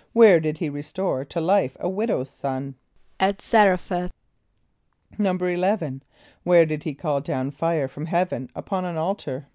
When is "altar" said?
8.96-9.48